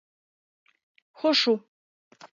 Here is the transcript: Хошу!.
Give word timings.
Хошу!. 1.19 1.55